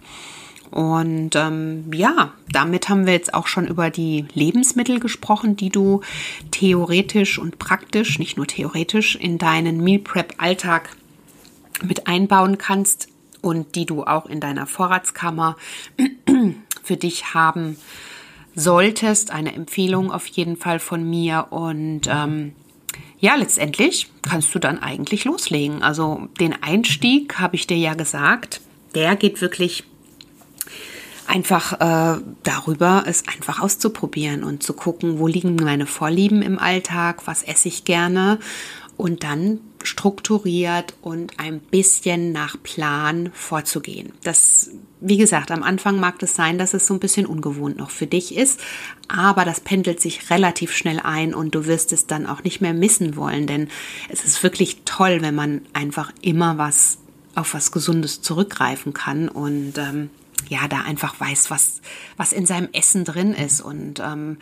[0.70, 6.00] Und ähm, ja, damit haben wir jetzt auch schon über die Lebensmittel gesprochen, die du
[6.50, 10.90] theoretisch und praktisch, nicht nur theoretisch, in deinen Meal Prep Alltag
[11.82, 13.08] mit einbauen kannst
[13.42, 15.56] und die du auch in deiner Vorratskammer
[16.82, 17.76] für dich haben
[18.54, 19.30] solltest.
[19.30, 21.46] Eine Empfehlung auf jeden Fall von mir.
[21.50, 22.52] Und ähm,
[23.18, 25.82] ja, letztendlich kannst du dann eigentlich loslegen.
[25.82, 28.60] Also den Einstieg, habe ich dir ja gesagt,
[28.94, 29.84] der geht wirklich
[31.30, 37.26] einfach äh, darüber, es einfach auszuprobieren und zu gucken, wo liegen meine Vorlieben im Alltag,
[37.26, 38.40] was esse ich gerne
[38.96, 44.12] und dann strukturiert und ein bisschen nach Plan vorzugehen.
[44.24, 47.90] Das, wie gesagt, am Anfang mag es sein, dass es so ein bisschen ungewohnt noch
[47.90, 48.60] für dich ist,
[49.08, 52.74] aber das pendelt sich relativ schnell ein und du wirst es dann auch nicht mehr
[52.74, 53.68] missen wollen, denn
[54.10, 56.98] es ist wirklich toll, wenn man einfach immer was
[57.36, 60.10] auf was Gesundes zurückgreifen kann und ähm,
[60.48, 61.80] ja, da einfach weiß, was,
[62.16, 64.38] was in seinem Essen drin ist und ähm,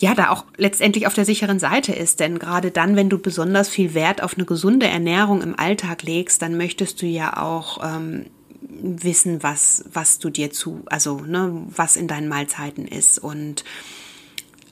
[0.00, 2.20] ja, da auch letztendlich auf der sicheren Seite ist.
[2.20, 6.40] Denn gerade dann, wenn du besonders viel Wert auf eine gesunde Ernährung im Alltag legst,
[6.42, 8.26] dann möchtest du ja auch ähm,
[8.60, 13.18] wissen, was, was du dir zu, also ne, was in deinen Mahlzeiten ist.
[13.18, 13.64] Und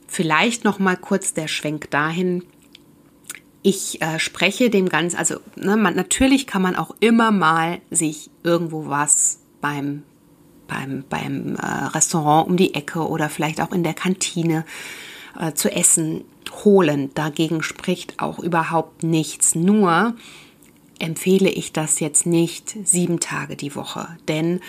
[0.06, 2.44] vielleicht noch mal kurz der Schwenk dahin.
[3.62, 8.30] Ich äh, spreche dem Ganzen, also ne, man, natürlich kann man auch immer mal sich
[8.44, 10.04] irgendwo was beim
[10.68, 14.64] beim, beim äh, Restaurant um die Ecke oder vielleicht auch in der Kantine
[15.38, 16.24] äh, zu essen
[16.64, 17.10] holen.
[17.14, 19.54] Dagegen spricht auch überhaupt nichts.
[19.54, 20.14] Nur
[20.98, 24.08] empfehle ich das jetzt nicht sieben Tage die Woche.
[24.28, 24.60] Denn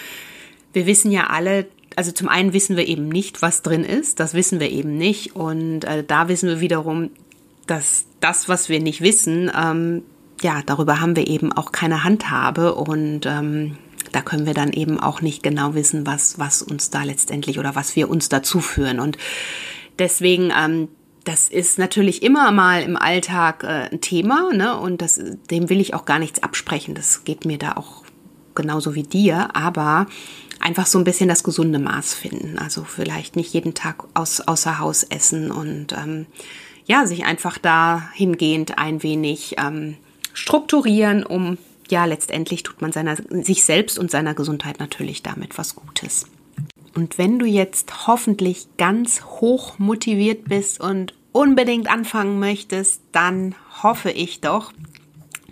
[0.73, 4.19] wir wissen ja alle, also zum einen wissen wir eben nicht, was drin ist.
[4.19, 5.35] Das wissen wir eben nicht.
[5.35, 7.11] Und äh, da wissen wir wiederum,
[7.65, 10.03] dass das, was wir nicht wissen, ähm,
[10.41, 12.75] ja, darüber haben wir eben auch keine Handhabe.
[12.75, 13.77] Und ähm,
[14.17, 17.75] da können wir dann eben auch nicht genau wissen, was, was uns da letztendlich oder
[17.75, 18.99] was wir uns dazu führen.
[18.99, 19.17] Und
[19.99, 20.89] Deswegen, ähm,
[21.23, 24.77] das ist natürlich immer mal im Alltag äh, ein Thema, ne?
[24.77, 26.95] Und das, dem will ich auch gar nichts absprechen.
[26.95, 28.03] Das geht mir da auch
[28.55, 30.07] genauso wie dir, aber
[30.59, 32.57] einfach so ein bisschen das gesunde Maß finden.
[32.57, 36.25] Also vielleicht nicht jeden Tag aus, außer Haus essen und ähm,
[36.85, 39.97] ja, sich einfach dahingehend ein wenig ähm,
[40.33, 41.57] strukturieren, um
[41.91, 46.27] ja, letztendlich tut man seiner, sich selbst und seiner Gesundheit natürlich damit was Gutes.
[46.95, 54.09] Und wenn du jetzt hoffentlich ganz hoch motiviert bist und unbedingt anfangen möchtest, dann hoffe
[54.09, 54.73] ich doch,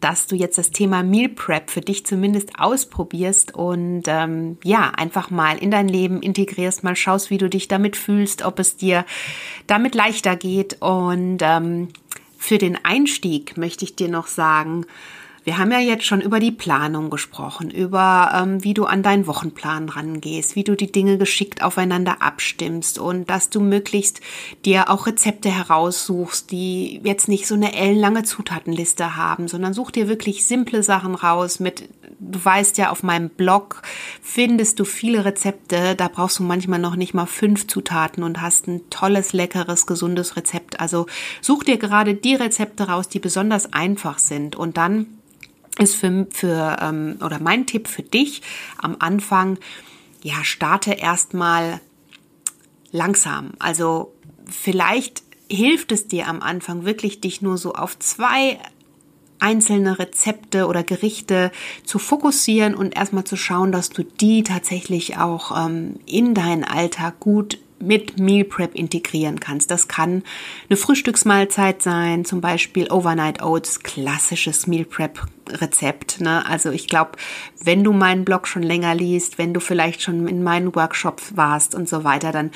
[0.01, 5.29] dass du jetzt das Thema Meal Prep für dich zumindest ausprobierst und ähm, ja, einfach
[5.29, 9.05] mal in dein Leben integrierst, mal schaust, wie du dich damit fühlst, ob es dir
[9.67, 10.81] damit leichter geht.
[10.81, 11.89] Und ähm,
[12.37, 14.85] für den Einstieg möchte ich dir noch sagen,
[15.45, 19.27] wir haben ja jetzt schon über die Planung gesprochen, über ähm, wie du an deinen
[19.27, 24.21] Wochenplan rangehst, wie du die Dinge geschickt aufeinander abstimmst und dass du möglichst
[24.65, 30.07] dir auch Rezepte heraussuchst, die jetzt nicht so eine ellenlange Zutatenliste haben, sondern such dir
[30.07, 33.83] wirklich simple Sachen raus mit, du weißt ja, auf meinem Blog
[34.23, 38.67] findest du viele Rezepte, da brauchst du manchmal noch nicht mal fünf Zutaten und hast
[38.67, 40.79] ein tolles, leckeres, gesundes Rezept.
[40.79, 41.05] Also
[41.39, 45.14] such dir gerade die Rezepte raus, die besonders einfach sind und dann
[45.79, 48.41] ist für, für ähm, oder mein Tipp für dich
[48.77, 49.57] am Anfang,
[50.21, 51.81] ja, starte erstmal
[52.91, 53.51] langsam.
[53.59, 54.13] Also
[54.49, 58.59] vielleicht hilft es dir am Anfang wirklich, dich nur so auf zwei
[59.39, 61.51] einzelne Rezepte oder Gerichte
[61.83, 67.19] zu fokussieren und erstmal zu schauen, dass du die tatsächlich auch ähm, in deinen Alltag
[67.19, 69.69] gut mit Meal Prep integrieren kannst.
[69.69, 70.23] Das kann
[70.69, 76.21] eine Frühstücksmahlzeit sein, zum Beispiel Overnight Oats, klassisches Meal Prep Rezept.
[76.21, 76.45] Ne?
[76.45, 77.11] Also ich glaube,
[77.63, 81.75] wenn du meinen Blog schon länger liest, wenn du vielleicht schon in meinen Workshops warst
[81.75, 82.51] und so weiter, dann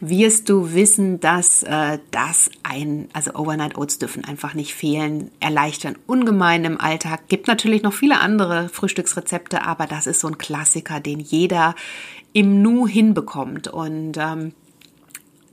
[0.00, 5.96] wirst du wissen, dass äh, das ein, also Overnight Oats dürfen einfach nicht fehlen, erleichtern
[6.06, 7.28] ungemein im Alltag.
[7.28, 11.74] Gibt natürlich noch viele andere Frühstücksrezepte, aber das ist so ein Klassiker, den jeder
[12.32, 13.68] im Nu hinbekommt.
[13.68, 14.52] Und ähm,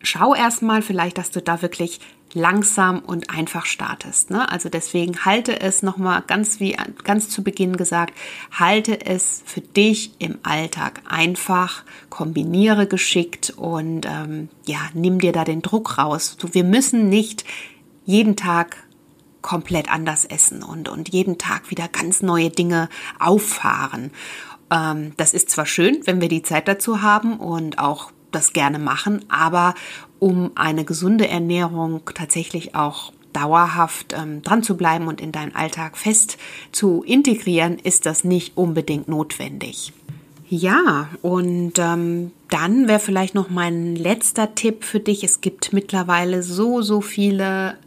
[0.01, 1.99] schau erstmal vielleicht, dass du da wirklich
[2.33, 4.29] langsam und einfach startest.
[4.29, 4.51] Ne?
[4.51, 8.13] Also deswegen halte es nochmal ganz wie ganz zu Beginn gesagt,
[8.51, 15.45] halte es für dich im Alltag einfach, kombiniere geschickt und ähm, ja, nimm dir da
[15.45, 16.37] den Druck raus.
[16.51, 17.45] Wir müssen nicht
[18.03, 18.77] jeden Tag
[19.41, 22.89] komplett anders essen und, und jeden Tag wieder ganz neue Dinge
[23.19, 24.11] auffahren.
[24.75, 28.79] Ähm, das ist zwar schön, wenn wir die Zeit dazu haben und auch das gerne
[28.79, 29.75] machen, aber
[30.19, 35.97] um eine gesunde Ernährung tatsächlich auch dauerhaft ähm, dran zu bleiben und in deinen Alltag
[35.97, 36.37] fest
[36.71, 39.93] zu integrieren, ist das nicht unbedingt notwendig.
[40.47, 45.23] Ja, und ähm, dann wäre vielleicht noch mein letzter Tipp für dich.
[45.23, 47.77] Es gibt mittlerweile so, so viele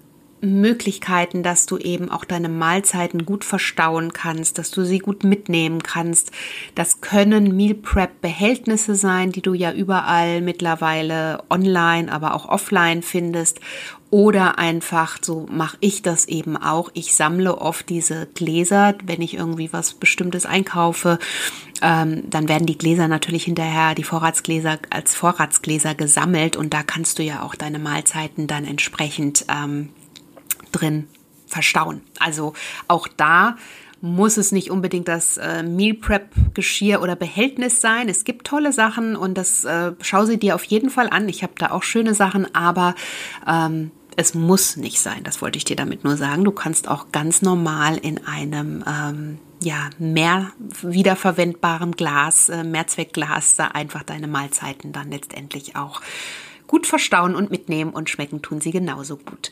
[0.40, 5.82] Möglichkeiten, dass du eben auch deine Mahlzeiten gut verstauen kannst, dass du sie gut mitnehmen
[5.82, 6.30] kannst.
[6.74, 13.02] Das können Meal Prep Behältnisse sein, die du ja überall mittlerweile online, aber auch offline
[13.02, 13.60] findest.
[14.10, 16.90] Oder einfach, so mache ich das eben auch.
[16.94, 21.18] Ich sammle oft diese Gläser, wenn ich irgendwie was Bestimmtes einkaufe.
[21.82, 27.18] Ähm, dann werden die Gläser natürlich hinterher, die Vorratsgläser als Vorratsgläser gesammelt und da kannst
[27.18, 29.90] du ja auch deine Mahlzeiten dann entsprechend ähm,
[30.72, 31.08] drin
[31.46, 32.02] verstauen.
[32.18, 32.52] Also
[32.88, 33.56] auch da
[34.00, 38.08] muss es nicht unbedingt das äh, Meal Prep Geschirr oder Behältnis sein.
[38.08, 41.28] Es gibt tolle Sachen und das äh, schau sie dir auf jeden Fall an.
[41.28, 42.94] Ich habe da auch schöne Sachen, aber
[43.46, 45.24] ähm, es muss nicht sein.
[45.24, 46.44] Das wollte ich dir damit nur sagen.
[46.44, 50.52] Du kannst auch ganz normal in einem ähm, ja, mehr
[50.82, 56.00] wiederverwendbarem Glas, äh, Mehrzweckglas, da einfach deine Mahlzeiten dann letztendlich auch
[56.66, 59.50] gut verstauen und mitnehmen und schmecken tun sie genauso gut.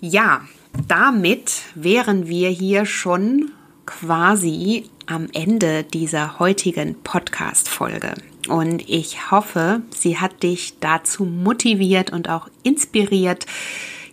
[0.00, 0.42] Ja,
[0.86, 3.50] damit wären wir hier schon
[3.84, 8.14] quasi am Ende dieser heutigen Podcast-Folge.
[8.48, 13.46] Und ich hoffe, sie hat dich dazu motiviert und auch inspiriert,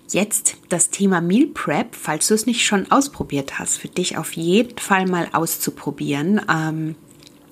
[0.09, 4.33] jetzt das Thema Meal Prep, falls du es nicht schon ausprobiert hast, für dich auf
[4.33, 6.41] jeden Fall mal auszuprobieren.
[6.49, 6.95] Ähm,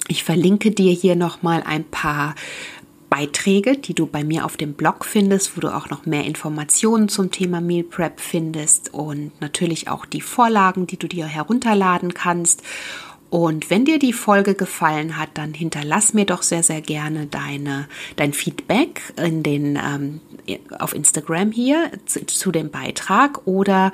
[0.07, 2.33] ich verlinke dir hier nochmal ein paar
[3.13, 7.09] Beiträge, die du bei mir auf dem Blog findest, wo du auch noch mehr Informationen
[7.09, 12.63] zum Thema Meal Prep findest und natürlich auch die Vorlagen, die du dir herunterladen kannst.
[13.29, 17.87] Und wenn dir die Folge gefallen hat, dann hinterlass mir doch sehr, sehr gerne deine,
[18.15, 20.19] dein Feedback in den, ähm,
[20.79, 23.91] auf Instagram hier zu, zu dem Beitrag oder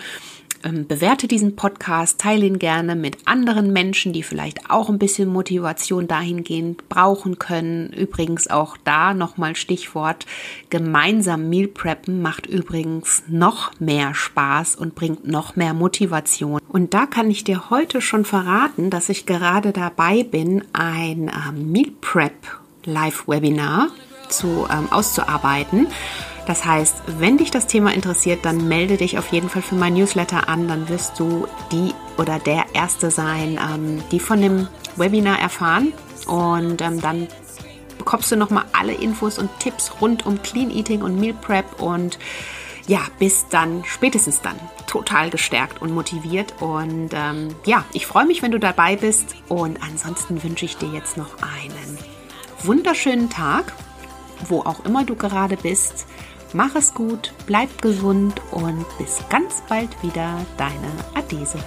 [0.63, 5.29] ähm, bewerte diesen Podcast, teile ihn gerne mit anderen Menschen, die vielleicht auch ein bisschen
[5.29, 7.89] Motivation dahingehend brauchen können.
[7.89, 10.25] Übrigens auch da nochmal Stichwort
[10.69, 16.61] gemeinsam Meal Preppen macht übrigens noch mehr Spaß und bringt noch mehr Motivation.
[16.67, 21.71] Und da kann ich dir heute schon verraten, dass ich gerade dabei bin, ein ähm,
[21.71, 22.33] Meal Prep
[22.85, 23.89] Live Webinar
[24.29, 25.87] zu, ähm, auszuarbeiten.
[26.49, 29.93] Das heißt, wenn dich das Thema interessiert, dann melde dich auf jeden Fall für mein
[29.93, 30.67] Newsletter an.
[30.67, 35.93] Dann wirst du die oder der Erste sein, ähm, die von dem Webinar erfahren.
[36.25, 37.27] Und ähm, dann
[37.99, 42.17] bekommst du nochmal alle Infos und Tipps rund um Clean Eating und Meal Prep und
[42.87, 46.55] ja, bis dann, spätestens dann, total gestärkt und motiviert.
[46.61, 49.35] Und ähm, ja, ich freue mich, wenn du dabei bist.
[49.49, 51.99] Und ansonsten wünsche ich dir jetzt noch einen
[52.63, 53.71] wunderschönen Tag,
[54.47, 56.07] wo auch immer du gerade bist.
[56.53, 61.59] Mach es gut, bleib gesund und bis ganz bald wieder, deine Adese.